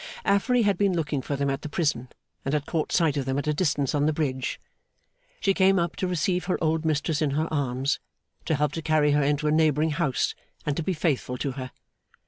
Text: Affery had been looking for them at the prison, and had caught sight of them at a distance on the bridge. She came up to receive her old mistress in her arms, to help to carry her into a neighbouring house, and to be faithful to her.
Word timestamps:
Affery 0.25 0.63
had 0.63 0.79
been 0.79 0.95
looking 0.95 1.21
for 1.21 1.35
them 1.35 1.47
at 1.51 1.61
the 1.61 1.69
prison, 1.69 2.09
and 2.43 2.55
had 2.55 2.65
caught 2.65 2.91
sight 2.91 3.17
of 3.17 3.25
them 3.25 3.37
at 3.37 3.45
a 3.45 3.53
distance 3.53 3.93
on 3.93 4.07
the 4.07 4.11
bridge. 4.11 4.59
She 5.39 5.53
came 5.53 5.77
up 5.77 5.95
to 5.97 6.07
receive 6.07 6.45
her 6.45 6.57
old 6.59 6.83
mistress 6.83 7.21
in 7.21 7.29
her 7.37 7.47
arms, 7.53 7.99
to 8.45 8.55
help 8.55 8.71
to 8.71 8.81
carry 8.81 9.11
her 9.11 9.21
into 9.21 9.45
a 9.45 9.51
neighbouring 9.51 9.91
house, 9.91 10.33
and 10.65 10.75
to 10.75 10.81
be 10.81 10.93
faithful 10.95 11.37
to 11.37 11.51
her. 11.51 11.69